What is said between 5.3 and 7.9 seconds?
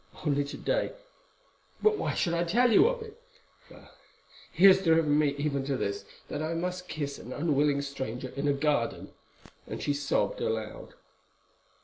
even to this, that I must kiss an unwilling